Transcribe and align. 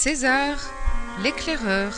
César, 0.00 0.58
l'éclaireur. 1.24 1.92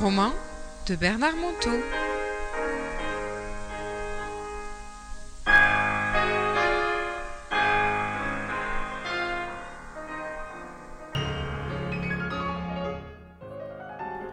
Roman 0.00 0.30
de 0.86 0.94
Bernard 0.94 1.34
Monteau. 1.34 1.70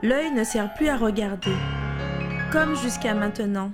L'œil 0.03 0.29
ne 0.29 0.43
sert 0.43 0.71
plus 0.75 0.89
à 0.89 0.97
regarder, 0.97 1.55
comme 2.51 2.75
jusqu'à 2.75 3.15
maintenant. 3.15 3.71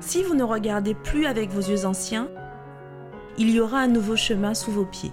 Si 0.00 0.22
vous 0.22 0.34
ne 0.34 0.42
regardez 0.42 0.94
plus 0.94 1.26
avec 1.26 1.50
vos 1.50 1.60
yeux 1.60 1.84
anciens, 1.84 2.28
il 3.36 3.50
y 3.50 3.60
aura 3.60 3.80
un 3.80 3.86
nouveau 3.86 4.16
chemin 4.16 4.54
sous 4.54 4.72
vos 4.72 4.86
pieds. 4.86 5.12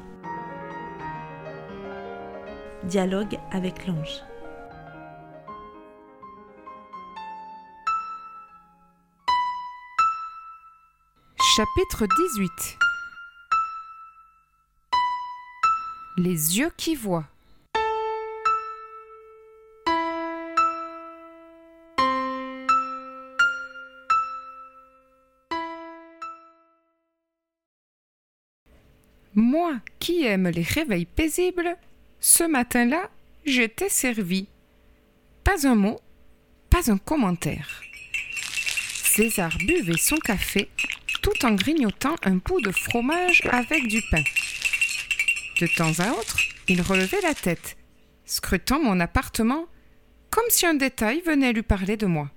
Dialogue 2.84 3.38
avec 3.52 3.86
l'ange. 3.86 4.24
Chapitre 11.58 12.08
18 12.36 12.52
Les 16.18 16.58
yeux 16.60 16.72
qui 16.78 16.96
voient. 16.96 17.26
Moi 29.38 29.76
qui 30.00 30.26
aime 30.26 30.48
les 30.48 30.64
réveils 30.64 31.06
paisibles, 31.06 31.78
ce 32.20 32.44
matin-là, 32.44 33.12
j'étais 33.46 33.88
servi. 33.88 34.48
Pas 35.44 35.68
un 35.68 35.76
mot, 35.76 36.00
pas 36.72 36.92
un 36.92 36.98
commentaire. 36.98 37.84
César 39.04 39.56
buvait 39.60 40.00
son 40.00 40.18
café 40.18 40.72
tout 41.22 41.46
en 41.46 41.54
grignotant 41.54 42.16
un 42.24 42.38
bout 42.38 42.60
de 42.62 42.72
fromage 42.72 43.44
avec 43.52 43.88
du 43.88 44.02
pain. 44.10 44.24
De 45.62 45.68
temps 45.68 46.00
à 46.00 46.14
autre, 46.14 46.40
il 46.68 46.82
relevait 46.82 47.22
la 47.22 47.36
tête, 47.36 47.78
scrutant 48.26 48.82
mon 48.82 49.00
appartement 49.00 49.68
comme 50.32 50.50
si 50.50 50.66
un 50.66 50.74
détail 50.74 51.22
venait 51.22 51.54
lui 51.54 51.62
parler 51.62 51.96
de 51.96 52.08
moi. 52.08 52.32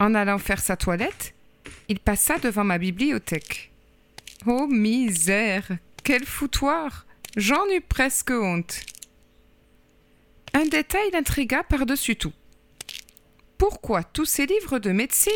En 0.00 0.14
allant 0.14 0.38
faire 0.38 0.60
sa 0.60 0.78
toilette, 0.78 1.34
il 1.88 2.00
passa 2.00 2.38
devant 2.38 2.64
ma 2.64 2.78
bibliothèque. 2.78 3.73
Oh 4.46 4.66
misère, 4.66 5.78
quel 6.02 6.26
foutoir 6.26 7.06
J'en 7.34 7.66
eus 7.70 7.80
presque 7.80 8.30
honte. 8.30 8.80
Un 10.52 10.66
détail 10.66 11.10
l'intrigua 11.12 11.64
par-dessus 11.64 12.16
tout. 12.16 12.32
Pourquoi 13.56 14.04
tous 14.04 14.26
ces 14.26 14.44
livres 14.44 14.78
de 14.78 14.90
médecine, 14.90 15.32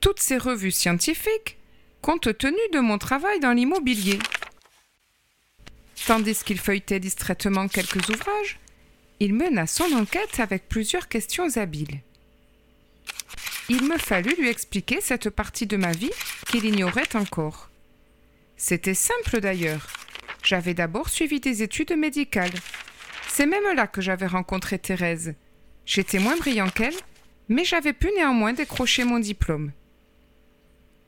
toutes 0.00 0.20
ces 0.20 0.38
revues 0.38 0.70
scientifiques, 0.70 1.58
compte 2.02 2.38
tenu 2.38 2.60
de 2.72 2.78
mon 2.78 2.98
travail 2.98 3.40
dans 3.40 3.52
l'immobilier? 3.52 4.20
Tandis 6.06 6.44
qu'il 6.44 6.60
feuilletait 6.60 7.00
distraitement 7.00 7.66
quelques 7.66 8.08
ouvrages, 8.08 8.60
il 9.18 9.34
mena 9.34 9.66
son 9.66 9.92
enquête 9.92 10.38
avec 10.38 10.68
plusieurs 10.68 11.08
questions 11.08 11.56
habiles. 11.56 12.00
Il 13.68 13.82
me 13.82 13.98
fallut 13.98 14.36
lui 14.38 14.48
expliquer 14.48 15.00
cette 15.00 15.30
partie 15.30 15.66
de 15.66 15.76
ma 15.76 15.90
vie 15.90 16.12
qu'il 16.46 16.64
ignorait 16.64 17.16
encore. 17.16 17.69
C'était 18.62 18.92
simple 18.92 19.40
d'ailleurs. 19.40 19.86
J'avais 20.42 20.74
d'abord 20.74 21.08
suivi 21.08 21.40
des 21.40 21.62
études 21.62 21.96
médicales. 21.96 22.52
C'est 23.26 23.46
même 23.46 23.74
là 23.74 23.86
que 23.86 24.02
j'avais 24.02 24.26
rencontré 24.26 24.78
Thérèse. 24.78 25.34
J'étais 25.86 26.18
moins 26.18 26.36
brillant 26.36 26.68
qu'elle, 26.68 26.94
mais 27.48 27.64
j'avais 27.64 27.94
pu 27.94 28.10
néanmoins 28.14 28.52
décrocher 28.52 29.04
mon 29.04 29.18
diplôme. 29.18 29.72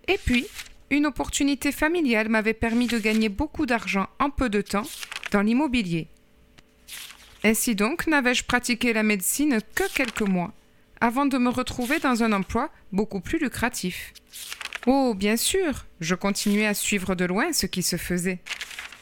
Et 0.08 0.16
puis, 0.16 0.46
une 0.88 1.04
opportunité 1.04 1.72
familiale 1.72 2.30
m'avait 2.30 2.54
permis 2.54 2.86
de 2.86 2.98
gagner 2.98 3.28
beaucoup 3.28 3.66
d'argent 3.66 4.06
en 4.19 4.30
peu 4.30 4.48
de 4.48 4.62
temps 4.62 4.88
dans 5.30 5.42
l'immobilier. 5.42 6.08
Ainsi 7.44 7.74
donc 7.74 8.06
n'avais-je 8.06 8.44
pratiqué 8.44 8.94
la 8.94 9.02
médecine 9.02 9.60
que 9.74 9.84
quelques 9.92 10.22
mois, 10.22 10.54
avant 11.02 11.26
de 11.26 11.36
me 11.36 11.50
retrouver 11.50 11.98
dans 11.98 12.22
un 12.22 12.32
emploi 12.32 12.70
beaucoup 12.92 13.20
plus 13.20 13.38
lucratif. 13.38 14.14
Oh, 14.87 15.15
bien 15.15 15.37
sûr, 15.37 15.87
je 16.00 16.15
continuais 16.15 16.66
à 16.66 16.75
suivre 16.75 17.15
de 17.15 17.25
loin 17.25 17.53
ce 17.53 17.66
qui 17.66 17.82
se 17.82 17.97
faisait. 17.97 18.41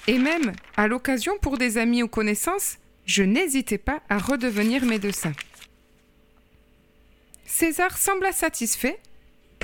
Et 0.06 0.18
même, 0.18 0.52
à 0.76 0.88
l'occasion 0.88 1.38
pour 1.38 1.56
des 1.56 1.78
amis 1.78 2.02
ou 2.02 2.08
connaissances, 2.08 2.76
je 3.06 3.22
n'hésitais 3.22 3.78
pas 3.78 4.02
à 4.08 4.18
redevenir 4.18 4.84
médecin. 4.84 5.32
César 7.46 7.96
sembla 7.96 8.32
satisfait, 8.32 9.00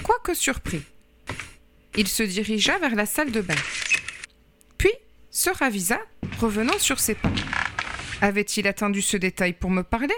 quoique 0.03 0.34
surpris. 0.34 0.82
Il 1.97 2.09
se 2.09 2.22
dirigea 2.22 2.78
vers 2.78 2.94
la 2.94 3.06
salle 3.06 3.31
de 3.31 3.41
bain. 3.41 3.54
Puis 4.78 4.93
se 5.31 5.50
ravisa, 5.50 6.00
revenant 6.41 6.78
sur 6.78 6.98
ses 6.98 7.15
pas. 7.15 7.33
Avait-il 8.21 8.66
attendu 8.66 9.03
ce 9.03 9.16
détail 9.16 9.53
pour 9.53 9.71
me 9.71 9.83
parler? 9.83 10.15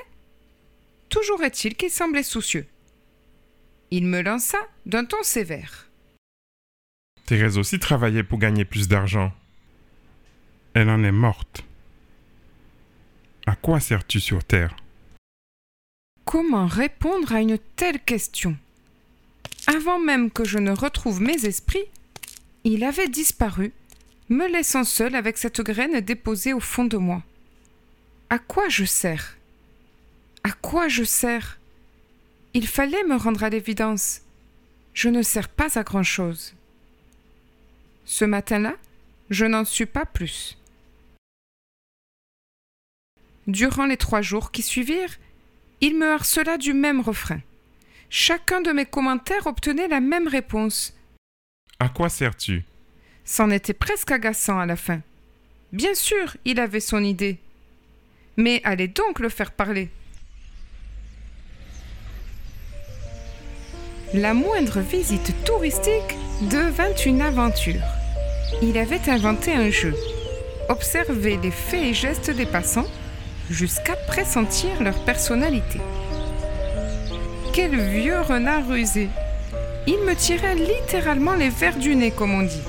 Toujours 1.09 1.43
est-il 1.43 1.75
qu'il 1.75 1.91
semblait 1.91 2.23
soucieux. 2.23 2.67
Il 3.91 4.07
me 4.07 4.23
lança 4.23 4.59
d'un 4.87 5.05
ton 5.05 5.23
sévère. 5.23 5.88
Thérèse 7.29 7.59
aussi 7.59 7.79
travaillait 7.79 8.23
pour 8.23 8.39
gagner 8.39 8.65
plus 8.65 8.89
d'argent. 8.89 9.35
Elle 10.73 10.89
en 10.89 11.05
est 11.05 11.13
morte. 11.13 11.63
À 13.45 13.55
quoi 13.55 13.81
sers-tu 13.81 14.19
sur 14.19 14.43
Terre? 14.43 14.75
Comment 16.25 16.65
répondre 16.65 17.31
à 17.35 17.43
une 17.43 17.59
telle 17.77 18.01
question? 18.01 18.57
Avant 19.67 20.01
même 20.01 20.31
que 20.31 20.47
je 20.47 20.57
ne 20.57 20.71
retrouve 20.71 21.21
mes 21.21 21.45
esprits, 21.45 21.85
il 22.65 22.83
avait 22.83 23.09
disparu, 23.09 23.75
me 24.31 24.51
laissant 24.51 24.85
seul 24.85 25.15
avec 25.15 25.37
cette 25.37 25.61
graine 25.61 26.01
déposée 26.01 26.55
au 26.55 26.61
fond 26.61 26.87
de 26.87 26.97
moi. 26.97 27.23
À 28.31 28.39
quoi 28.39 28.71
je 28.71 28.87
sers? 28.87 29.37
À 30.45 30.53
quoi 30.53 30.89
je 30.89 31.05
sers? 31.05 31.59
Il 32.55 32.67
fallait 32.67 33.05
me 33.05 33.17
rendre 33.17 33.45
à 33.45 33.51
l'évidence. 33.51 34.23
Je 34.95 35.11
ne 35.11 35.21
sers 35.21 35.51
pas 35.51 35.79
à 35.79 35.83
grand-chose. 35.83 36.55
Ce 38.11 38.25
matin-là, 38.25 38.75
je 39.29 39.45
n'en 39.45 39.67
sus 39.67 39.85
pas 39.85 40.07
plus. 40.07 40.57
Durant 43.47 43.85
les 43.85 43.99
trois 43.99 44.23
jours 44.23 44.51
qui 44.51 44.63
suivirent, 44.63 45.19
il 45.83 45.95
me 45.99 46.11
harcela 46.11 46.57
du 46.57 46.73
même 46.73 47.03
refrain. 47.03 47.41
Chacun 48.09 48.63
de 48.63 48.73
mes 48.73 48.87
commentaires 48.87 49.47
obtenait 49.47 49.89
la 49.89 50.01
même 50.01 50.27
réponse. 50.27 50.97
À 51.81 51.91
quoi 51.91 52.09
sers-tu? 52.09 52.65
C'en 53.27 53.51
était 53.51 53.75
presque 53.75 54.11
agaçant 54.11 54.59
à 54.59 54.65
la 54.65 54.77
fin. 54.77 55.03
Bien 55.75 55.95
sûr, 55.95 56.35
il 56.47 56.61
avait 56.61 56.81
son 56.81 57.05
idée. 57.05 57.39
Mais 58.39 58.63
allez 58.65 58.89
donc 58.89 59.21
le 59.21 59.29
faire 59.29 59.53
parler. 59.53 59.91
La 64.15 64.33
moindre 64.33 64.81
visite 64.81 65.35
touristique 65.45 66.17
devint 66.41 66.95
une 67.05 67.21
aventure 67.21 67.98
il 68.63 68.79
avait 68.79 69.09
inventé 69.09 69.53
un 69.53 69.71
jeu. 69.71 69.95
Observer 70.69 71.39
les 71.43 71.51
faits 71.51 71.83
et 71.83 71.95
gestes 71.95 72.31
des 72.31 72.47
passants 72.47 72.87
jusqu'à 73.51 73.95
pressentir 74.07 74.83
leur 74.83 75.05
personnalité. 75.05 75.81
Quel 77.53 77.77
vieux 77.77 78.21
renard 78.21 78.69
rusé 78.69 79.09
Il 79.87 79.99
me 80.01 80.15
tirait 80.15 80.55
littéralement 80.55 81.35
les 81.35 81.49
vers 81.49 81.77
du 81.77 81.95
nez, 81.97 82.11
comme 82.11 82.35
on 82.35 82.43
dit. 82.43 82.63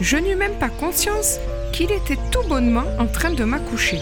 Je 0.00 0.16
n'eus 0.16 0.36
même 0.36 0.58
pas 0.58 0.70
conscience 0.70 1.38
qu'il 1.72 1.92
était 1.92 2.18
tout 2.30 2.46
bonnement 2.48 2.84
en 2.98 3.06
train 3.06 3.30
de 3.30 3.44
m'accoucher. 3.44 4.00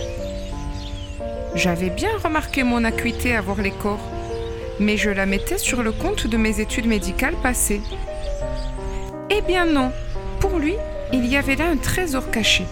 J'avais 1.55 1.91
bien 1.91 2.11
remarqué 2.23 2.63
mon 2.63 2.85
acuité 2.85 3.35
à 3.35 3.41
voir 3.41 3.61
les 3.61 3.73
corps, 3.73 4.11
mais 4.79 4.97
je 4.97 5.11
la 5.11 5.27
mettais 5.27 5.59
sur 5.59 5.83
le 5.83 5.93
compte 5.93 6.27
de 6.27 6.37
mes 6.37 6.61
études 6.61 6.87
médicales 6.87 7.37
passées. 7.43 7.83
Eh 9.29 9.43
bien 9.43 9.67
non, 9.67 9.93
pour 10.41 10.59
lui, 10.59 10.75
il 11.13 11.27
y 11.27 11.37
avait 11.37 11.57
là 11.57 11.69
un 11.69 11.77
trésor 11.77 12.31
caché, 12.31 12.65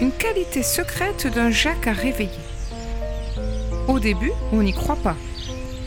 une 0.00 0.12
qualité 0.12 0.62
secrète 0.62 1.26
d'un 1.26 1.50
Jacques 1.50 1.86
à 1.86 1.92
réveiller. 1.92 2.30
Au 3.88 3.98
début, 3.98 4.32
on 4.52 4.62
n'y 4.62 4.72
croit 4.72 4.96
pas. 4.96 5.16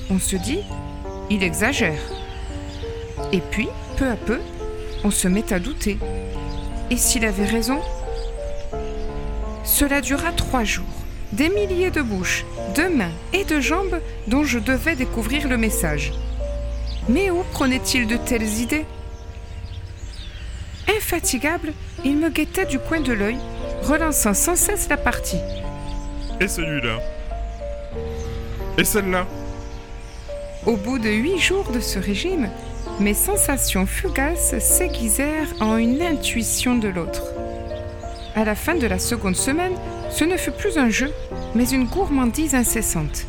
On 0.10 0.19
se 0.19 0.36
dit, 0.36 0.60
il 1.30 1.44
exagère. 1.44 2.01
Et 3.31 3.39
puis, 3.39 3.69
peu 3.98 4.07
à 4.10 4.16
peu, 4.16 4.39
on 5.04 5.12
se 5.12 5.28
met 5.28 5.54
à 5.54 5.60
douter. 5.60 5.98
Et 6.89 6.98
s'il 6.98 7.25
avait 7.25 7.45
raison? 7.45 7.80
Cela 9.63 10.01
dura 10.01 10.31
trois 10.34 10.63
jours. 10.63 10.86
Des 11.31 11.48
milliers 11.48 11.92
de 11.92 12.01
bouches, 12.01 12.45
de 12.75 12.84
mains 12.84 13.13
et 13.31 13.45
de 13.45 13.62
jambes 13.62 14.01
dont 14.27 14.44
je 14.44 14.60
devais 14.60 14.95
découvrir 14.95 15.48
le 15.48 15.57
message. 15.57 16.12
Mais 17.07 17.31
où 17.31 17.44
prenait-il 17.51 18.06
de 18.06 18.18
telles 18.18 18.60
idées? 18.60 18.86
Infatigable, 21.12 21.74
il 22.06 22.18
me 22.18 22.30
guettait 22.30 22.66
du 22.66 22.80
coin 22.80 23.02
de 23.02 23.12
l'œil, 23.12 23.38
relançant 23.84 24.34
sans 24.34 24.56
cesse 24.56 24.88
la 24.90 24.96
partie. 24.96 25.40
Et 26.40 26.48
celui-là? 26.48 27.00
Et 28.78 28.86
celle-là? 28.86 29.28
Au 30.66 30.78
bout 30.78 31.00
de 31.00 31.10
huit 31.10 31.38
jours 31.38 31.69
de 31.72 31.81
ce 31.81 32.00
régime, 32.00 32.50
mes 33.02 33.13
sensations 33.13 33.86
fugaces 33.86 34.58
s'aiguisèrent 34.60 35.54
en 35.60 35.75
une 35.75 36.02
intuition 36.02 36.75
de 36.78 36.88
l'autre. 36.88 37.24
À 38.36 38.46
la 38.46 38.56
fin 38.56 38.75
de 38.75 38.88
la 38.88 39.00
seconde 39.00 39.36
semaine, 39.36 39.75
ce 40.10 40.24
ne 40.24 40.38
fut 40.38 40.52
plus 40.52 40.78
un 40.78 40.90
jeu, 40.90 41.12
mais 41.56 41.69
une 41.69 41.88
gourmandise 41.88 42.56
incessante. 42.56 43.25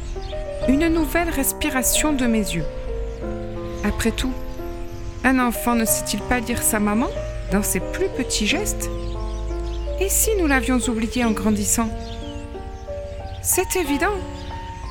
Une 0.68 0.86
nouvelle 0.86 1.30
respiration 1.30 2.12
de 2.12 2.26
mes 2.26 2.38
yeux. 2.38 2.66
Après 3.82 4.12
tout, 4.12 4.32
un 5.24 5.40
enfant 5.40 5.74
ne 5.74 5.84
sait-il 5.84 6.20
pas 6.20 6.38
lire 6.38 6.62
sa 6.62 6.78
maman? 6.78 7.08
Dans 7.52 7.62
ses 7.62 7.80
plus 7.80 8.08
petits 8.08 8.46
gestes 8.46 8.90
Et 10.00 10.08
si 10.08 10.30
nous 10.38 10.46
l'avions 10.46 10.78
oublié 10.88 11.24
en 11.24 11.32
grandissant? 11.32 11.90
C'est 13.42 13.76
évident. 13.76 14.16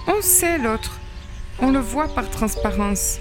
On 0.08 0.22
sait 0.22 0.60
l'autre. 0.60 1.00
On 1.60 1.72
le 1.72 1.80
voit 1.80 2.08
par 2.08 2.30
transparence. 2.30 3.19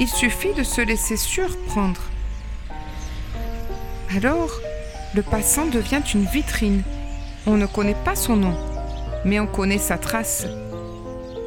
Il 0.00 0.08
suffit 0.08 0.52
de 0.54 0.64
se 0.64 0.80
laisser 0.80 1.16
surprendre. 1.16 2.00
Alors, 4.16 4.50
le 5.14 5.22
passant 5.22 5.66
devient 5.66 6.02
une 6.12 6.24
vitrine. 6.24 6.82
On 7.46 7.56
ne 7.56 7.66
connaît 7.66 7.96
pas 8.04 8.16
son 8.16 8.36
nom, 8.36 8.54
mais 9.24 9.38
on 9.38 9.46
connaît 9.46 9.78
sa 9.78 9.98
trace. 9.98 10.46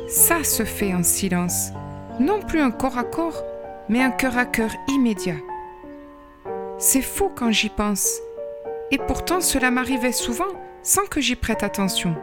Ça 0.08 0.44
se 0.44 0.64
fait 0.64 0.94
en 0.94 1.04
silence. 1.04 1.72
Non 2.20 2.42
plus 2.42 2.62
un 2.62 2.72
corps 2.72 2.98
à 2.98 3.04
corps, 3.04 3.44
mais 3.90 4.02
un 4.02 4.12
cœur 4.12 4.38
à 4.38 4.46
cœur 4.46 4.72
immédiat. 4.88 5.36
C'est 6.84 7.04
fou 7.04 7.30
quand 7.30 7.52
j'y 7.52 7.70
pense. 7.70 8.10
Et 8.90 8.98
pourtant 8.98 9.40
cela 9.40 9.70
m'arrivait 9.70 10.12
souvent 10.12 10.52
sans 10.82 11.06
que 11.06 11.22
j'y 11.22 11.36
prête 11.36 11.62
attention. 11.62 12.16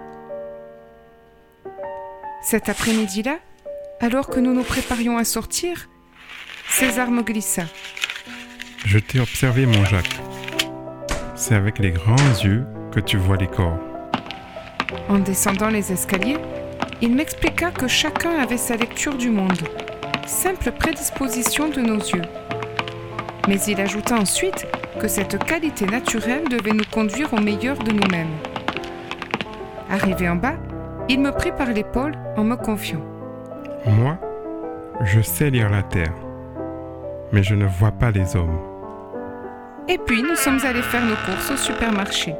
Cet 2.43 2.69
après-midi-là, 2.69 3.39
alors 4.01 4.29
que 4.29 4.41
nous 4.41 4.53
nous 4.53 4.65
préparions 4.65 5.17
à 5.17 5.23
sortir, 5.23 5.89
César 6.69 7.13
me 7.13 7.23
glissa. 7.23 7.67
Je 8.85 8.99
t'ai 8.99 9.21
observé, 9.21 9.65
mon 9.65 9.85
Jacques. 9.85 10.19
C'est 11.37 11.55
avec 11.55 11.79
les 11.79 11.93
grands 11.93 12.17
yeux 12.43 12.67
que 12.91 12.99
tu 12.99 13.17
vois 13.17 13.37
les 13.37 13.47
corps. 13.47 13.79
En 15.09 15.21
descendant 15.21 15.69
les 15.69 15.93
escaliers, 15.93 16.39
il 17.01 17.15
m'expliqua 17.15 17.71
que 17.71 17.87
chacun 17.87 18.41
avait 18.41 18.57
sa 18.57 18.75
lecture 18.75 19.17
du 19.17 19.31
monde, 19.31 19.69
simple 20.27 20.73
prédisposition 20.73 21.69
de 21.69 21.81
nos 21.81 21.99
yeux. 21.99 22.23
Mais 23.49 23.59
il 23.63 23.81
ajouta 23.81 24.15
ensuite 24.15 24.67
que 25.01 25.09
cette 25.09 25.43
qualité 25.43 25.87
naturelle 25.87 26.47
devait 26.51 26.75
nous 26.75 26.85
conduire 26.93 27.33
au 27.33 27.41
meilleur 27.41 27.79
de 27.79 27.93
nous-mêmes. 27.93 28.37
Arrivé 29.89 30.29
en 30.29 30.37
bas, 30.37 30.57
il 31.09 31.19
me 31.21 31.31
prit 31.31 31.53
par 31.53 31.73
l'épaule 31.73 32.13
en 32.37 32.45
me 32.45 32.57
confiant. 32.57 33.03
Moi, 33.87 34.19
je 35.03 35.23
sais 35.23 35.49
lire 35.49 35.71
la 35.71 35.83
terre, 35.83 36.13
mais 37.33 37.43
je 37.43 37.55
ne 37.55 37.65
vois 37.65 37.93
pas 37.93 38.11
les 38.11 38.37
hommes. 38.37 38.61
Et 39.89 39.97
puis 39.97 40.23
nous 40.23 40.37
sommes 40.37 40.61
allés 40.67 40.83
faire 40.83 41.07
nos 41.07 41.17
courses 41.17 41.51
au 41.51 41.57
supermarché. 41.57 42.35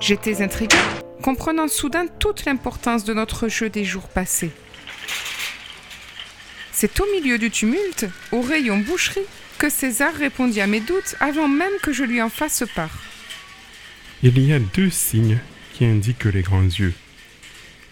J'étais 0.00 0.40
intriguée, 0.40 0.74
comprenant 1.22 1.68
soudain 1.68 2.06
toute 2.18 2.46
l'importance 2.46 3.04
de 3.04 3.12
notre 3.12 3.48
jeu 3.48 3.68
des 3.68 3.84
jours 3.84 4.08
passés. 4.08 4.52
C'est 6.70 6.98
au 6.98 7.04
milieu 7.12 7.36
du 7.36 7.50
tumulte, 7.50 8.06
au 8.32 8.40
rayon 8.40 8.78
boucherie, 8.78 9.26
que 9.62 9.70
César 9.70 10.12
répondit 10.14 10.60
à 10.60 10.66
mes 10.66 10.80
doutes 10.80 11.14
avant 11.20 11.46
même 11.46 11.70
que 11.84 11.92
je 11.92 12.02
lui 12.02 12.20
en 12.20 12.28
fasse 12.28 12.64
part. 12.74 12.98
Il 14.24 14.36
y 14.44 14.52
a 14.52 14.58
deux 14.58 14.90
signes 14.90 15.38
qui 15.72 15.84
indiquent 15.84 16.24
les 16.24 16.42
grands 16.42 16.64
yeux. 16.64 16.92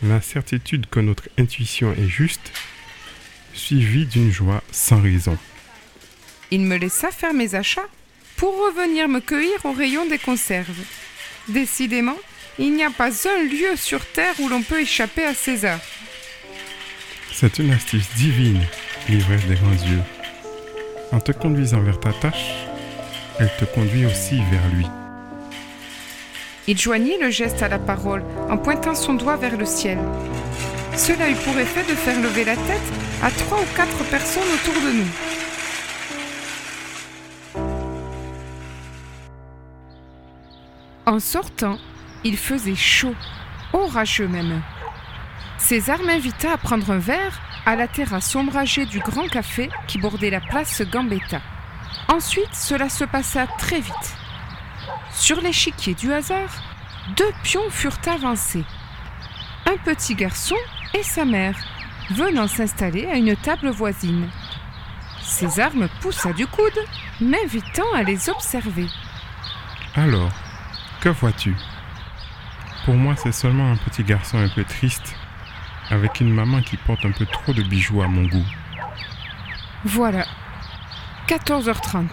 La 0.03 0.21
certitude 0.21 0.87
que 0.91 0.99
notre 0.99 1.29
intuition 1.39 1.93
est 1.93 2.09
juste, 2.09 2.51
suivie 3.55 4.05
d'une 4.05 4.33
joie 4.33 4.65
sans 4.73 5.01
raison. 5.01 5.39
Il 6.51 6.63
me 6.63 6.77
laissa 6.77 7.13
faire 7.13 7.35
mes 7.35 7.55
achats 7.55 7.89
pour 8.35 8.51
revenir 8.51 9.07
me 9.07 9.21
cueillir 9.21 9.65
au 9.65 9.73
rayon 9.73 10.07
des 10.07 10.19
conserves. 10.19 10.83
Décidément, 11.47 12.19
il 12.59 12.75
n'y 12.75 12.83
a 12.83 12.91
pas 12.91 13.11
un 13.29 13.45
lieu 13.45 13.77
sur 13.77 14.05
Terre 14.07 14.35
où 14.41 14.49
l'on 14.49 14.63
peut 14.63 14.81
échapper 14.81 15.25
à 15.25 15.35
César. 15.35 15.79
C'est 17.33 17.61
une 17.61 17.71
astuce 17.71 18.09
divine, 18.17 18.61
l'ivresse 19.09 19.47
des 19.47 19.55
grands 19.55 19.71
yeux. 19.71 20.03
En 21.12 21.19
te 21.19 21.33
conduisant 21.33 21.81
vers 21.81 21.99
ta 21.99 22.12
tâche, 22.12 22.55
elle 23.41 23.51
te 23.59 23.65
conduit 23.65 24.07
aussi 24.07 24.37
vers 24.51 24.69
lui. 24.73 24.87
Il 26.69 26.79
joignit 26.79 27.19
le 27.21 27.31
geste 27.31 27.62
à 27.62 27.69
la 27.69 27.81
parole 27.81 28.23
en 28.49 28.57
pointant 28.57 28.95
son 28.95 29.15
doigt 29.15 29.37
vers 29.37 29.57
le 29.57 29.65
ciel. 29.65 29.99
Cela 30.97 31.29
eut 31.31 31.37
pour 31.45 31.59
effet 31.59 31.83
de 31.83 31.97
faire 31.97 32.21
lever 32.21 32.45
la 32.45 32.55
tête 32.55 32.93
à 33.23 33.31
trois 33.31 33.59
ou 33.59 33.77
quatre 33.77 34.05
personnes 34.11 34.43
autour 34.55 34.75
de 34.83 34.93
nous. 34.99 35.09
En 41.07 41.19
sortant, 41.19 41.79
il 42.23 42.37
faisait 42.37 42.77
chaud, 42.77 43.17
orageux 43.73 44.29
même. 44.29 44.62
César 45.59 46.01
m'invita 46.05 46.53
à 46.53 46.57
prendre 46.57 46.91
un 46.93 46.99
verre 46.99 47.41
à 47.67 47.77
la 47.77 47.89
terrasse 47.89 48.35
ombragée 48.35 48.87
du 48.87 49.01
grand 49.01 49.29
café 49.29 49.71
qui 49.87 49.99
bordait 49.99 50.31
la 50.31 50.41
place 50.41 50.83
Gambetta. 50.83 51.41
Ensuite, 52.09 52.55
cela 52.55 52.89
se 52.89 53.05
passa 53.05 53.47
très 53.47 53.81
vite. 53.81 54.17
Sur 55.12 55.41
l'échiquier 55.41 55.95
du 55.95 56.12
hasard, 56.12 56.51
deux 57.17 57.33
pions 57.43 57.71
furent 57.71 57.99
avancés. 58.07 58.65
Un 59.67 59.77
petit 59.77 60.15
garçon 60.15 60.57
et 60.95 61.03
sa 61.03 61.25
mère, 61.25 61.57
venant 62.11 62.49
s'installer 62.49 63.07
à 63.07 63.17
une 63.17 63.37
table 63.37 63.71
voisine. 63.71 64.29
César 65.23 65.75
me 65.75 65.89
poussa 66.01 66.33
du 66.33 66.47
coude, 66.47 66.79
m'invitant 67.21 67.93
à 67.95 68.03
les 68.03 68.29
observer. 68.29 68.87
Alors, 69.95 70.31
que 71.01 71.09
vois-tu? 71.09 71.55
Pour 72.85 72.95
moi, 72.95 73.15
c'est 73.17 73.33
seulement 73.33 73.71
un 73.71 73.77
petit 73.77 74.03
garçon 74.03 74.39
un 74.39 74.49
peu 74.49 74.65
triste, 74.65 75.15
avec 75.91 76.21
une 76.21 76.33
maman 76.33 76.63
qui 76.63 76.77
porte 76.77 77.05
un 77.05 77.11
peu 77.11 77.27
trop 77.27 77.53
de 77.53 77.63
bijoux 77.63 78.03
à 78.03 78.09
mon 78.09 78.27
goût. 78.27 78.47
Voilà. 79.85 80.26
14h30. 81.29 82.09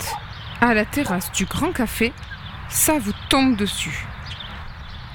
À 0.62 0.74
la 0.74 0.86
terrasse 0.86 1.32
du 1.32 1.46
Grand 1.46 1.72
Café, 1.72 2.13
ça 2.70 2.98
vous 3.00 3.13
tombe 3.30 3.56
dessus. 3.56 4.06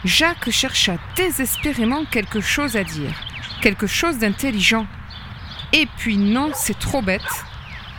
Jacques 0.05 0.51
chercha 0.51 0.97
désespérément 1.17 2.05
quelque 2.05 2.41
chose 2.41 2.77
à 2.77 2.85
dire, 2.85 3.15
quelque 3.61 3.87
chose 3.87 4.19
d'intelligent. 4.19 4.87
Et 5.73 5.87
puis 5.97 6.17
non, 6.17 6.51
c'est 6.55 6.79
trop 6.79 7.03
bête. 7.03 7.45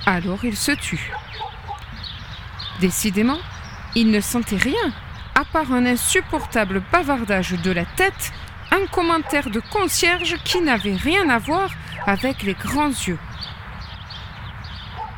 Alors 0.05 0.43
il 0.43 0.55
se 0.55 0.71
tut. 0.71 1.11
Décidément, 2.79 3.39
il 3.95 4.11
ne 4.11 4.19
sentait 4.19 4.57
rien, 4.57 4.91
à 5.35 5.45
part 5.45 5.71
un 5.71 5.85
insupportable 5.85 6.81
bavardage 6.91 7.51
de 7.51 7.71
la 7.71 7.85
tête, 7.85 8.33
un 8.73 8.87
commentaire 8.87 9.51
de 9.51 9.59
concierge 9.59 10.35
qui 10.43 10.59
n'avait 10.59 10.95
rien 10.95 11.29
à 11.29 11.37
voir 11.37 11.69
avec 12.07 12.41
les 12.41 12.55
grands 12.55 12.89
yeux. 12.89 13.19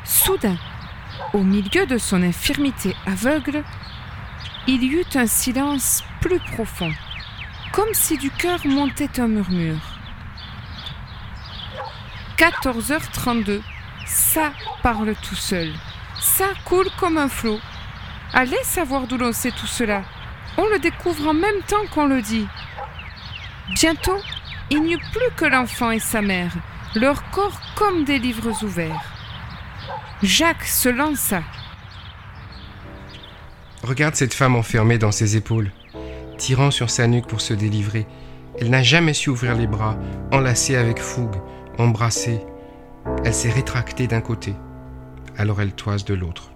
Soudain, 0.04 0.56
au 1.32 1.42
milieu 1.42 1.86
de 1.86 1.96
son 1.96 2.22
infirmité 2.22 2.94
aveugle, 3.06 3.64
il 4.66 4.82
y 4.82 4.88
eut 4.88 5.14
un 5.14 5.26
silence 5.26 6.04
plus 6.20 6.38
profond, 6.38 6.92
comme 7.72 7.94
si 7.94 8.18
du 8.18 8.30
cœur 8.30 8.60
montait 8.66 9.20
un 9.20 9.28
murmure. 9.28 9.80
14h32, 12.36 13.62
ça 14.04 14.52
parle 14.82 15.14
tout 15.22 15.34
seul, 15.34 15.72
ça 16.20 16.48
coule 16.66 16.90
comme 16.98 17.16
un 17.16 17.28
flot. 17.28 17.60
Allez 18.34 18.62
savoir 18.64 19.06
d'où 19.06 19.16
l'on 19.16 19.32
sait 19.32 19.52
tout 19.52 19.66
cela. 19.66 20.02
On 20.58 20.66
le 20.66 20.78
découvre 20.78 21.28
en 21.28 21.34
même 21.34 21.62
temps 21.66 21.86
qu'on 21.94 22.06
le 22.06 22.20
dit. 22.20 22.46
Bientôt, 23.74 24.18
il 24.70 24.82
n'y 24.82 24.94
eut 24.94 25.10
plus 25.12 25.30
que 25.36 25.44
l'enfant 25.44 25.90
et 25.90 25.98
sa 25.98 26.22
mère, 26.22 26.52
leurs 26.94 27.28
corps 27.30 27.60
comme 27.74 28.04
des 28.04 28.18
livres 28.18 28.62
ouverts. 28.62 29.12
Jacques 30.22 30.64
se 30.64 30.88
lança. 30.88 31.42
Regarde 33.82 34.14
cette 34.14 34.34
femme 34.34 34.54
enfermée 34.54 34.98
dans 34.98 35.10
ses 35.10 35.36
épaules, 35.36 35.72
tirant 36.38 36.70
sur 36.70 36.90
sa 36.90 37.08
nuque 37.08 37.26
pour 37.26 37.40
se 37.40 37.54
délivrer. 37.54 38.06
Elle 38.60 38.70
n'a 38.70 38.82
jamais 38.82 39.14
su 39.14 39.30
ouvrir 39.30 39.54
les 39.56 39.66
bras, 39.66 39.98
enlacée 40.32 40.76
avec 40.76 41.00
fougue, 41.00 41.36
embrassée. 41.76 42.40
Elle 43.24 43.34
s'est 43.34 43.50
rétractée 43.50 44.06
d'un 44.06 44.20
côté, 44.20 44.54
alors 45.36 45.60
elle 45.60 45.72
toise 45.72 46.04
de 46.04 46.14
l'autre. 46.14 46.52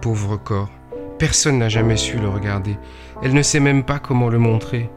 Pauvre 0.00 0.36
corps, 0.38 0.70
personne 1.18 1.58
n'a 1.58 1.68
jamais 1.68 1.96
su 1.96 2.18
le 2.18 2.28
regarder. 2.28 2.78
Elle 3.22 3.34
ne 3.34 3.42
sait 3.42 3.60
même 3.60 3.84
pas 3.84 3.98
comment 3.98 4.30
le 4.30 4.38
montrer. 4.38 4.90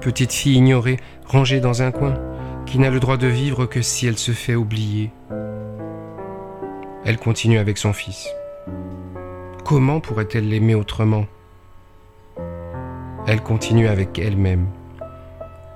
Petite 0.00 0.32
fille 0.32 0.56
ignorée, 0.56 0.98
rangée 1.26 1.60
dans 1.60 1.82
un 1.82 1.90
coin, 1.90 2.14
qui 2.64 2.78
n'a 2.78 2.88
le 2.88 3.00
droit 3.00 3.18
de 3.18 3.26
vivre 3.26 3.66
que 3.66 3.82
si 3.82 4.06
elle 4.06 4.16
se 4.16 4.32
fait 4.32 4.54
oublier. 4.54 5.10
elle 7.04 7.18
continue 7.18 7.58
avec 7.58 7.76
son 7.76 7.92
fils. 7.92 8.28
Comment 9.64 10.00
pourrait-elle 10.00 10.48
l'aimer 10.48 10.74
autrement? 10.74 11.26
Elle 13.26 13.42
continue 13.42 13.88
avec 13.88 14.18
elle-même, 14.18 14.66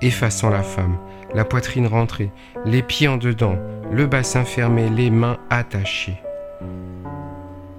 effaçant 0.01 0.49
la 0.49 0.63
femme, 0.63 0.97
la 1.33 1.45
poitrine 1.45 1.87
rentrée, 1.87 2.31
les 2.65 2.81
pieds 2.81 3.07
en 3.07 3.17
dedans, 3.17 3.57
le 3.91 4.07
bassin 4.07 4.43
fermé, 4.43 4.89
les 4.89 5.11
mains 5.11 5.37
attachées. 5.49 6.21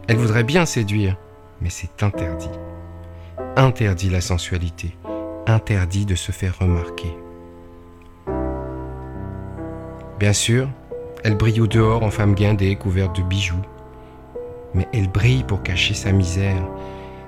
Elle 0.09 0.17
voudrait 0.17 0.45
bien 0.45 0.65
séduire, 0.65 1.17
mais 1.61 1.71
c'est 1.71 2.03
interdit. 2.03 2.51
Interdit 3.57 4.11
la 4.11 4.21
sensualité, 4.21 4.97
interdit 5.47 6.07
de 6.07 6.15
se 6.15 6.33
faire 6.33 6.59
remarquer. 6.59 7.17
Bien 10.19 10.33
sûr, 10.33 10.69
elle 11.25 11.37
brille 11.37 11.61
au 11.61 11.67
dehors 11.67 12.03
en 12.03 12.11
femme 12.11 12.35
guindée 12.35 12.77
couverte 12.77 13.17
de 13.17 13.23
bijoux. 13.23 13.63
Mais 14.75 14.89
elle 14.93 15.09
brille 15.09 15.45
pour 15.45 15.63
cacher 15.63 15.95
sa 15.95 16.13
misère, 16.13 16.63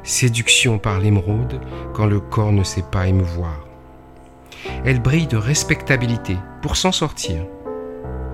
séduction 0.02 0.78
par 0.78 0.98
l'émeraude 0.98 1.60
quand 1.94 2.06
le 2.06 2.20
corps 2.20 2.52
ne 2.52 2.64
sait 2.64 2.84
pas 2.90 3.06
émouvoir. 3.06 3.66
Elle 4.84 5.00
brille 5.00 5.26
de 5.26 5.36
respectabilité 5.36 6.36
pour 6.62 6.76
s'en 6.76 6.92
sortir. 6.92 7.44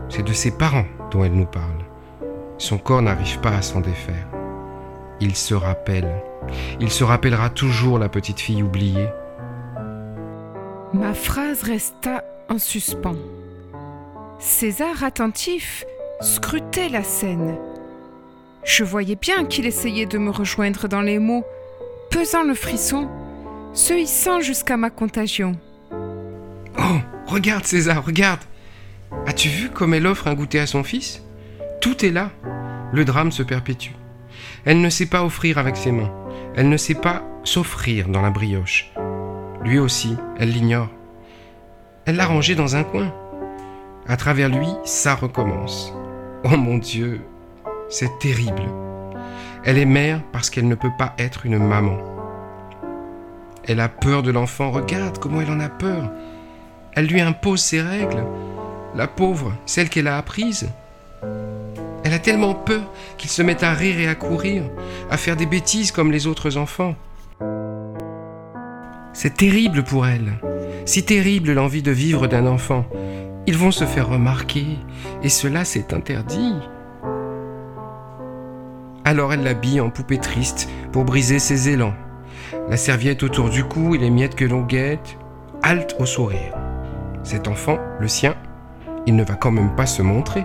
C'est 0.09 0.23
de 0.23 0.33
ses 0.33 0.53
parents 0.53 0.87
dont 1.11 1.25
elle 1.25 1.35
nous 1.35 1.47
parle. 1.47 1.85
Son 2.59 2.79
corps 2.79 3.03
n'arrive 3.03 3.41
pas 3.41 3.57
à 3.57 3.63
s'en 3.63 3.81
défaire. 3.81 4.29
Il 5.21 5.35
se 5.35 5.55
rappelle. 5.55 6.11
Il 6.81 6.91
se 6.91 7.05
rappellera 7.05 7.51
toujours 7.51 7.99
la 7.99 8.09
petite 8.09 8.41
fille 8.41 8.63
oubliée. 8.63 9.09
Ma 10.95 11.13
phrase 11.13 11.65
resta 11.65 12.23
en 12.49 12.59
suspens. 12.59 13.17
César, 14.39 15.03
attentif, 15.03 15.85
scrutait 16.21 16.89
la 16.89 17.03
scène. 17.03 17.57
Je 18.65 18.85
voyais 18.85 19.17
bien 19.17 19.45
qu'il 19.45 19.67
essayait 19.67 20.07
de 20.07 20.19
me 20.19 20.31
rejoindre 20.31 20.87
dans 20.87 21.01
les 21.01 21.19
mots, 21.19 21.45
pesant 22.13 22.45
le 22.45 22.55
frisson, 22.55 23.09
se 23.73 23.93
hissant 23.93 24.41
jusqu'à 24.41 24.77
ma 24.77 24.89
contagion. 24.89 25.59
Oh, 26.79 26.99
regarde 27.27 27.65
César, 27.65 28.05
regarde 28.05 28.41
As-tu 29.27 29.49
vu 29.49 29.71
comme 29.71 29.95
elle 29.95 30.07
offre 30.07 30.29
un 30.29 30.35
goûter 30.35 30.61
à 30.61 30.67
son 30.69 30.85
fils? 30.85 31.23
Tout 31.81 32.07
est 32.07 32.13
là. 32.13 32.31
Le 32.93 33.05
drame 33.05 33.33
se 33.33 33.43
perpétue. 33.43 33.95
Elle 34.65 34.81
ne 34.81 34.91
sait 34.91 35.07
pas 35.07 35.25
offrir 35.25 35.59
avec 35.59 35.77
ses 35.77 35.91
mains. 35.91 36.13
Elle 36.55 36.69
ne 36.69 36.77
sait 36.77 36.95
pas 36.95 37.25
s'offrir 37.43 38.09
dans 38.09 38.23
la 38.23 38.31
brioche. 38.31 38.93
Lui 39.65 39.79
aussi, 39.79 40.17
elle 40.39 40.53
l'ignore. 40.53 40.91
Elle 42.05 42.17
l'a 42.17 42.27
rangé 42.27 42.55
dans 42.55 42.77
un 42.77 42.85
coin. 42.85 43.11
À 44.07 44.19
travers 44.19 44.51
lui, 44.51 44.69
ça 44.85 45.15
recommence. 45.15 45.91
Oh 46.45 46.57
mon 46.59 46.77
Dieu, 46.77 47.23
c'est 47.89 48.19
terrible. 48.19 48.65
Elle 49.65 49.79
est 49.79 49.87
mère 49.87 50.21
parce 50.33 50.51
qu'elle 50.51 50.69
ne 50.69 50.75
peut 50.75 50.93
pas 50.99 51.15
être 51.19 51.47
une 51.47 51.57
maman. 51.57 51.97
Elle 53.67 53.81
a 53.81 53.89
peur 53.89 54.23
de 54.23 54.31
l'enfant, 54.31 54.71
regarde 54.71 55.19
comment 55.19 55.41
elle 55.41 55.51
en 55.51 55.61
a 55.61 55.71
peur. 55.71 56.11
Elle 56.93 57.07
lui 57.07 57.23
impose 57.23 57.63
ses 57.63 57.81
règles. 57.81 58.23
La 58.95 59.07
pauvre, 59.07 59.55
celle 59.65 59.89
qu'elle 59.89 60.09
a 60.09 60.19
apprise. 60.19 60.69
Elle 62.05 62.13
a 62.13 62.19
tellement 62.19 62.55
peur 62.55 62.83
qu'il 63.17 63.31
se 63.31 63.41
met 63.41 63.65
à 63.65 63.73
rire 63.73 63.99
et 63.99 64.09
à 64.09 64.15
courir, 64.15 64.65
à 65.11 65.17
faire 65.17 65.37
des 65.37 65.47
bêtises 65.47 65.91
comme 65.91 66.13
les 66.13 66.27
autres 66.27 66.59
enfants. 66.59 66.95
C'est 69.25 69.39
terrible 69.39 69.83
pour 69.85 70.07
elle, 70.07 70.35
si 70.85 71.03
terrible 71.03 71.55
l'envie 71.55 71.81
de 71.81 71.91
vivre 71.91 72.27
d'un 72.27 72.47
enfant, 72.47 72.85
ils 73.47 73.57
vont 73.57 73.71
se 73.71 73.87
faire 73.87 74.11
remarquer, 74.11 74.67
et 75.23 75.31
cela 75.31 75.65
c'est 75.65 75.95
interdit. 75.95 76.53
Alors 79.03 79.33
elle 79.33 79.43
l'habille 79.43 79.81
en 79.81 79.89
poupée 79.89 80.19
triste 80.19 80.69
pour 80.93 81.05
briser 81.05 81.39
ses 81.39 81.71
élans. 81.71 81.95
La 82.69 82.77
serviette 82.77 83.23
autour 83.23 83.49
du 83.49 83.65
cou 83.65 83.95
et 83.95 83.99
les 83.99 84.11
miettes 84.11 84.35
que 84.35 84.45
l'on 84.45 84.61
guette, 84.61 85.17
halte 85.63 85.97
au 85.99 86.05
sourire. 86.05 86.55
Cet 87.23 87.49
enfant, 87.49 87.79
le 88.01 88.09
sien, 88.09 88.35
il 89.07 89.17
ne 89.17 89.25
va 89.25 89.37
quand 89.37 89.53
même 89.53 89.75
pas 89.75 89.87
se 89.87 90.03
montrer. 90.03 90.45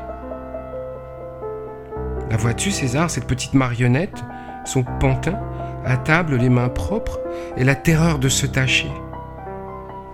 La 2.31 2.37
vois-tu, 2.37 2.71
César, 2.71 3.09
cette 3.09 3.27
petite 3.27 3.55
marionnette, 3.55 4.23
son 4.63 4.85
pantin, 5.01 5.37
à 5.85 5.97
table, 5.97 6.35
les 6.35 6.49
mains 6.49 6.69
propres, 6.69 7.19
et 7.57 7.63
la 7.63 7.75
terreur 7.75 8.19
de 8.19 8.29
se 8.29 8.45
tâcher 8.45 8.91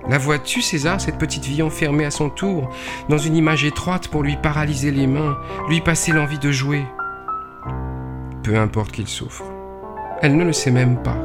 la 0.08 0.20
vois-tu, 0.20 0.62
César, 0.62 1.02
cette 1.02 1.18
petite 1.18 1.46
vie 1.46 1.64
enfermée 1.64 2.06
à 2.06 2.12
son 2.12 2.30
tour, 2.30 2.70
dans 3.10 3.18
une 3.18 3.36
image 3.36 3.66
étroite 3.66 4.08
pour 4.08 4.22
lui 4.22 4.38
paralyser 4.38 4.92
les 4.92 5.08
mains, 5.08 5.36
lui 5.68 5.82
passer 5.82 6.12
l'envie 6.12 6.38
de 6.38 6.52
jouer? 6.52 6.86
Peu 8.44 8.56
importe 8.56 8.92
qu'il 8.92 9.08
souffre. 9.08 9.46
Elle 10.22 10.38
ne 10.38 10.44
le 10.44 10.54
sait 10.54 10.72
même 10.72 11.02
pas. 11.02 11.18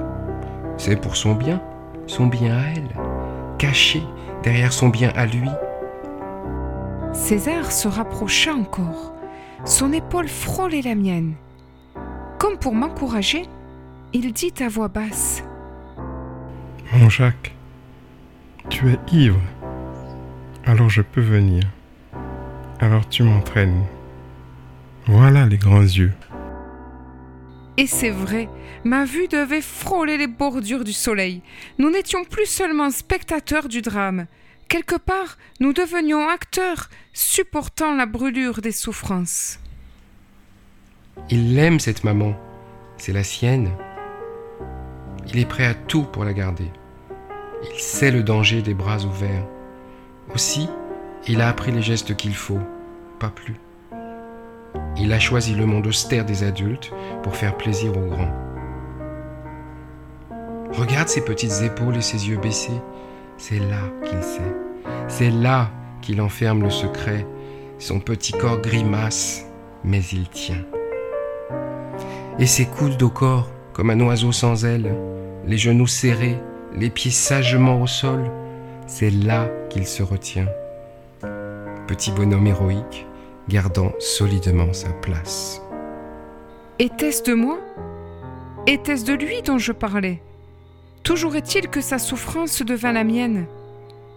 C'est 0.78 0.96
pour 0.96 1.16
son 1.16 1.34
bien, 1.34 1.60
son 2.06 2.26
bien 2.26 2.56
à 2.56 2.62
elle, 2.74 2.88
caché 3.58 4.02
derrière 4.42 4.72
son 4.72 4.88
bien 4.88 5.12
à 5.14 5.26
lui. 5.26 5.50
César 7.12 7.70
se 7.70 7.86
rapprocha 7.86 8.54
encore. 8.54 9.12
Son 9.66 9.92
épaule 9.92 10.28
frôlait 10.28 10.80
la 10.80 10.94
mienne. 10.94 11.34
Comme 12.38 12.56
pour 12.56 12.74
m'encourager, 12.74 13.42
il 14.12 14.32
dit 14.32 14.52
à 14.60 14.68
voix 14.68 14.88
basse 14.88 15.42
Mon 16.92 17.08
Jacques, 17.08 17.54
tu 18.68 18.88
es 18.90 18.98
ivre. 19.12 19.40
Alors 20.64 20.90
je 20.90 21.02
peux 21.02 21.20
venir. 21.20 21.62
Alors 22.80 23.08
tu 23.08 23.22
m'entraînes. 23.22 23.84
Voilà 25.06 25.46
les 25.46 25.58
grands 25.58 25.80
yeux. 25.80 26.12
Et 27.76 27.86
c'est 27.86 28.10
vrai, 28.10 28.48
ma 28.84 29.04
vue 29.04 29.28
devait 29.28 29.62
frôler 29.62 30.18
les 30.18 30.26
bordures 30.26 30.84
du 30.84 30.92
soleil. 30.92 31.42
Nous 31.78 31.90
n'étions 31.90 32.24
plus 32.24 32.46
seulement 32.46 32.90
spectateurs 32.90 33.68
du 33.68 33.80
drame. 33.80 34.26
Quelque 34.68 34.96
part, 34.96 35.38
nous 35.60 35.72
devenions 35.72 36.28
acteurs, 36.28 36.90
supportant 37.12 37.94
la 37.94 38.06
brûlure 38.06 38.60
des 38.60 38.72
souffrances. 38.72 39.58
Il 41.30 41.54
l'aime, 41.54 41.80
cette 41.80 42.04
maman. 42.04 42.34
C'est 42.98 43.12
la 43.12 43.24
sienne. 43.24 43.70
Il 45.32 45.38
est 45.38 45.46
prêt 45.46 45.66
à 45.66 45.74
tout 45.74 46.02
pour 46.02 46.24
la 46.24 46.32
garder. 46.32 46.70
Il 47.62 47.78
sait 47.78 48.10
le 48.10 48.24
danger 48.24 48.62
des 48.62 48.74
bras 48.74 49.04
ouverts. 49.04 49.46
Aussi, 50.34 50.68
il 51.28 51.40
a 51.40 51.48
appris 51.48 51.70
les 51.70 51.82
gestes 51.82 52.16
qu'il 52.16 52.34
faut, 52.34 52.58
pas 53.20 53.28
plus. 53.28 53.54
Il 54.96 55.12
a 55.12 55.20
choisi 55.20 55.54
le 55.54 55.66
monde 55.66 55.86
austère 55.86 56.24
des 56.24 56.42
adultes 56.42 56.90
pour 57.22 57.36
faire 57.36 57.56
plaisir 57.56 57.96
aux 57.96 58.06
grands. 58.06 58.34
Regarde 60.72 61.08
ses 61.08 61.24
petites 61.24 61.62
épaules 61.62 61.96
et 61.96 62.02
ses 62.02 62.28
yeux 62.28 62.38
baissés. 62.38 62.80
C'est 63.36 63.58
là 63.58 63.82
qu'il 64.04 64.22
sait. 64.22 64.54
C'est 65.08 65.30
là 65.30 65.70
qu'il 66.00 66.20
enferme 66.20 66.62
le 66.62 66.70
secret. 66.70 67.26
Son 67.78 68.00
petit 68.00 68.32
corps 68.32 68.60
grimace, 68.60 69.46
mais 69.84 70.02
il 70.12 70.28
tient. 70.28 70.64
Et 72.38 72.46
ses 72.46 72.66
coudes 72.66 73.02
corps, 73.12 73.48
comme 73.72 73.90
un 73.90 74.00
oiseau 74.00 74.32
sans 74.32 74.64
ailes, 74.64 74.94
les 75.46 75.58
genoux 75.58 75.86
serrés, 75.86 76.38
les 76.74 76.90
pieds 76.90 77.10
sagement 77.10 77.80
au 77.80 77.86
sol, 77.86 78.30
c'est 78.86 79.10
là 79.10 79.48
qu'il 79.68 79.86
se 79.86 80.02
retient. 80.02 80.48
Petit 81.86 82.12
bonhomme 82.12 82.46
héroïque, 82.46 83.06
gardant 83.48 83.92
solidement 83.98 84.72
sa 84.72 84.90
place. 84.90 85.60
Était-ce 86.78 87.22
de 87.24 87.34
moi? 87.34 87.58
Était-ce 88.66 89.04
de 89.04 89.14
lui 89.14 89.42
dont 89.42 89.58
je 89.58 89.72
parlais? 89.72 90.22
Toujours 91.02 91.34
est-il 91.36 91.68
que 91.68 91.80
sa 91.80 91.98
souffrance 91.98 92.62
devint 92.62 92.92
la 92.92 93.04
mienne. 93.04 93.46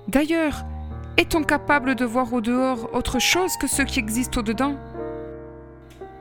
D'ailleurs, 0.08 0.64
est-on 1.18 1.44
capable 1.44 1.96
de 1.96 2.06
voir 2.06 2.34
au 2.34 2.42
dehors 2.42 2.90
autre 2.94 3.20
chose 3.20 3.56
que 3.58 3.68
ce 3.68 3.82
qui 3.82 4.00
existe 4.00 4.38
au-dedans? 4.38 4.76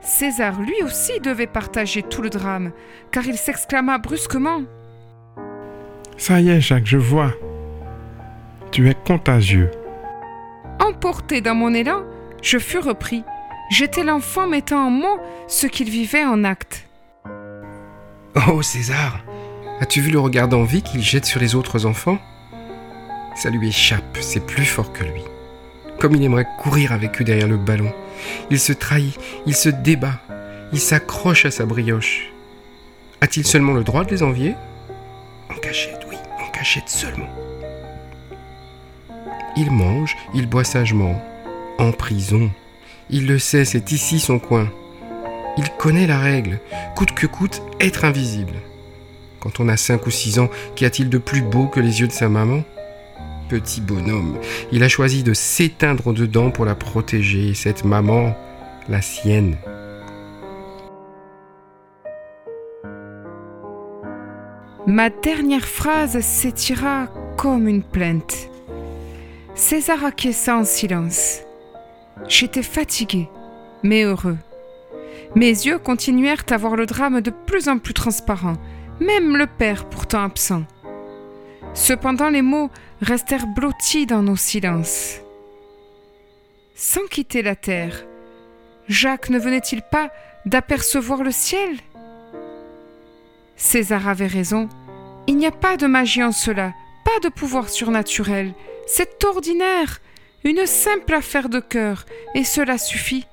César 0.01 0.59
lui 0.61 0.83
aussi 0.83 1.19
devait 1.19 1.47
partager 1.47 2.03
tout 2.03 2.21
le 2.21 2.29
drame, 2.29 2.71
car 3.11 3.25
il 3.25 3.37
s'exclama 3.37 3.97
brusquement 3.97 4.63
ça 6.17 6.39
y 6.41 6.49
est, 6.49 6.61
Jacques, 6.61 6.85
je 6.85 6.97
vois. 6.97 7.31
Tu 8.71 8.89
es 8.89 8.95
contagieux. 8.95 9.71
Emporté 10.79 11.41
dans 11.41 11.55
mon 11.55 11.73
élan, 11.73 12.03
je 12.41 12.57
fus 12.57 12.79
repris. 12.79 13.23
J'étais 13.69 14.03
l'enfant 14.03 14.47
mettant 14.47 14.87
en 14.87 14.89
mots 14.89 15.19
ce 15.47 15.67
qu'il 15.67 15.89
vivait 15.89 16.25
en 16.25 16.43
acte. 16.43 16.87
Oh, 18.47 18.61
César, 18.61 19.19
as-tu 19.79 20.01
vu 20.01 20.11
le 20.11 20.19
regard 20.19 20.47
d'envie 20.47 20.81
qu'il 20.81 21.01
jette 21.01 21.25
sur 21.25 21.39
les 21.39 21.55
autres 21.55 21.85
enfants? 21.85 22.17
Ça 23.35 23.49
lui 23.49 23.69
échappe, 23.69 24.17
c'est 24.21 24.45
plus 24.45 24.65
fort 24.65 24.91
que 24.91 25.03
lui. 25.03 25.23
Comme 25.99 26.15
il 26.15 26.23
aimerait 26.23 26.47
courir 26.59 26.91
avec 26.91 27.21
eux 27.21 27.23
derrière 27.23 27.47
le 27.47 27.57
ballon. 27.57 27.91
Il 28.49 28.59
se 28.59 28.73
trahit, 28.73 29.17
il 29.45 29.55
se 29.55 29.69
débat, 29.69 30.19
il 30.71 30.79
s'accroche 30.79 31.45
à 31.45 31.51
sa 31.51 31.65
brioche. 31.65 32.31
A-t-il 33.21 33.45
seulement 33.45 33.73
le 33.73 33.83
droit 33.83 34.03
de 34.03 34.11
les 34.11 34.23
envier? 34.23 34.55
En 35.49 35.55
seulement. 36.87 37.29
Il 39.55 39.71
mange, 39.71 40.15
il 40.33 40.47
boit 40.47 40.63
sagement, 40.63 41.21
en 41.77 41.91
prison. 41.91 42.49
Il 43.09 43.27
le 43.27 43.37
sait, 43.37 43.65
c'est 43.65 43.91
ici 43.91 44.19
son 44.19 44.39
coin. 44.39 44.71
Il 45.57 45.69
connaît 45.77 46.07
la 46.07 46.19
règle, 46.19 46.59
coûte 46.95 47.11
que 47.11 47.27
coûte, 47.27 47.61
être 47.79 48.05
invisible. 48.05 48.55
Quand 49.39 49.59
on 49.59 49.67
a 49.67 49.77
5 49.77 50.07
ou 50.07 50.11
6 50.11 50.39
ans, 50.39 50.49
qu'y 50.75 50.85
a-t-il 50.85 51.09
de 51.09 51.17
plus 51.17 51.41
beau 51.41 51.67
que 51.67 51.79
les 51.79 51.99
yeux 51.99 52.07
de 52.07 52.13
sa 52.13 52.29
maman? 52.29 52.63
Petit 53.49 53.81
bonhomme, 53.81 54.39
il 54.71 54.83
a 54.83 54.89
choisi 54.89 55.21
de 55.21 55.33
s'éteindre 55.33 56.13
dedans 56.13 56.49
pour 56.49 56.65
la 56.65 56.75
protéger, 56.75 57.53
cette 57.53 57.83
maman, 57.83 58.35
la 58.89 59.01
sienne. 59.01 59.57
Ma 64.85 65.09
dernière 65.09 65.65
phrase 65.65 66.19
s'étira 66.19 67.07
comme 67.37 67.69
une 67.69 67.83
plainte. 67.83 68.49
César 69.55 70.03
acquiesça 70.03 70.57
en 70.57 70.65
silence. 70.65 71.39
J'étais 72.27 72.63
fatigué, 72.63 73.29
mais 73.81 74.03
heureux. 74.03 74.37
Mes 75.35 75.47
yeux 75.47 75.79
continuèrent 75.79 76.43
à 76.49 76.57
voir 76.57 76.75
le 76.75 76.85
drame 76.85 77.21
de 77.21 77.31
plus 77.31 77.69
en 77.69 77.77
plus 77.77 77.93
transparent, 77.93 78.55
même 78.99 79.37
le 79.37 79.47
père 79.47 79.87
pourtant 79.87 80.25
absent. 80.25 80.63
Cependant 81.73 82.29
les 82.29 82.41
mots 82.41 82.69
restèrent 83.01 83.47
blottis 83.47 84.05
dans 84.05 84.21
nos 84.21 84.35
silences. 84.35 85.21
Sans 86.75 87.05
quitter 87.09 87.41
la 87.41 87.55
terre, 87.55 88.05
Jacques 88.89 89.29
ne 89.29 89.39
venait-il 89.39 89.81
pas 89.81 90.11
d'apercevoir 90.45 91.23
le 91.23 91.31
ciel? 91.31 91.77
César 93.55 94.07
avait 94.07 94.27
raison, 94.27 94.69
il 95.27 95.37
n'y 95.37 95.45
a 95.45 95.51
pas 95.51 95.77
de 95.77 95.87
magie 95.87 96.23
en 96.23 96.31
cela, 96.31 96.73
pas 97.05 97.19
de 97.21 97.29
pouvoir 97.29 97.69
surnaturel, 97.69 98.53
c'est 98.87 99.23
ordinaire, 99.23 100.01
une 100.43 100.65
simple 100.65 101.13
affaire 101.13 101.49
de 101.49 101.59
cœur, 101.59 102.05
et 102.35 102.43
cela 102.43 102.77
suffit. 102.77 103.25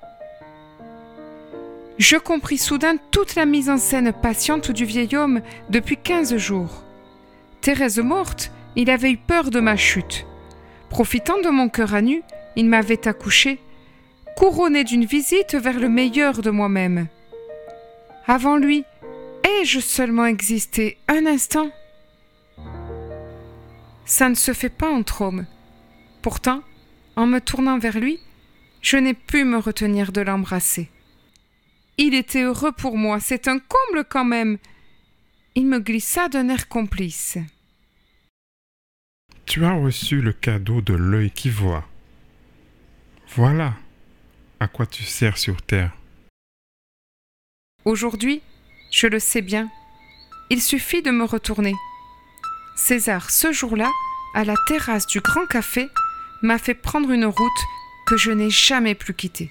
Je 1.98 2.16
compris 2.16 2.56
soudain 2.56 2.96
toute 3.10 3.34
la 3.34 3.44
mise 3.44 3.68
en 3.68 3.76
scène 3.76 4.12
patiente 4.12 4.70
du 4.70 4.84
vieil 4.84 5.16
homme 5.16 5.42
depuis 5.68 5.96
quinze 5.96 6.36
jours. 6.36 6.82
Thérèse 7.60 7.98
morte, 7.98 8.52
il 8.76 8.88
avait 8.88 9.10
eu 9.10 9.18
peur 9.18 9.50
de 9.50 9.60
ma 9.60 9.76
chute. 9.76 10.24
Profitant 10.88 11.40
de 11.42 11.50
mon 11.50 11.68
cœur 11.68 11.94
à 11.94 12.00
nu, 12.00 12.22
il 12.56 12.66
m'avait 12.66 13.06
accouché, 13.06 13.60
couronné 14.36 14.82
d'une 14.84 15.04
visite 15.04 15.54
vers 15.54 15.78
le 15.78 15.88
meilleur 15.88 16.40
de 16.40 16.50
moi-même. 16.50 17.06
Avant 18.26 18.56
lui, 18.56 18.84
ai-je 19.50 19.80
seulement 19.80 20.26
existé 20.26 20.98
un 21.08 21.26
instant? 21.26 21.70
Ça 24.04 24.28
ne 24.28 24.34
se 24.34 24.52
fait 24.52 24.70
pas 24.70 24.90
entre 24.90 25.22
hommes. 25.22 25.46
Pourtant, 26.22 26.62
en 27.16 27.26
me 27.26 27.40
tournant 27.40 27.78
vers 27.78 27.98
lui, 27.98 28.18
je 28.82 28.96
n'ai 28.96 29.14
pu 29.14 29.44
me 29.44 29.58
retenir 29.58 30.12
de 30.12 30.20
l'embrasser. 30.20 30.90
Il 31.98 32.14
était 32.14 32.42
heureux 32.42 32.72
pour 32.72 32.96
moi, 32.96 33.20
c'est 33.20 33.48
un 33.48 33.58
comble 33.58 34.04
quand 34.04 34.24
même. 34.24 34.58
Il 35.54 35.66
me 35.66 35.78
glissa 35.80 36.28
d'un 36.28 36.48
air 36.48 36.68
complice. 36.68 37.38
Tu 39.46 39.64
as 39.64 39.72
reçu 39.72 40.20
le 40.20 40.32
cadeau 40.32 40.80
de 40.80 40.94
l'œil 40.94 41.30
qui 41.30 41.50
voit. 41.50 41.86
Voilà 43.34 43.74
à 44.60 44.68
quoi 44.68 44.86
tu 44.86 45.02
sers 45.02 45.38
sur 45.38 45.60
terre. 45.62 45.92
Aujourd'hui, 47.84 48.42
je 48.90 49.06
le 49.06 49.18
sais 49.18 49.42
bien, 49.42 49.68
il 50.50 50.60
suffit 50.60 51.02
de 51.02 51.10
me 51.10 51.24
retourner. 51.24 51.74
César, 52.76 53.30
ce 53.30 53.52
jour-là, 53.52 53.90
à 54.34 54.44
la 54.44 54.54
terrasse 54.66 55.06
du 55.06 55.20
Grand 55.20 55.46
Café, 55.46 55.88
m'a 56.42 56.58
fait 56.58 56.74
prendre 56.74 57.10
une 57.10 57.26
route 57.26 57.62
que 58.06 58.16
je 58.16 58.30
n'ai 58.30 58.50
jamais 58.50 58.94
plus 58.94 59.14
quittée. 59.14 59.50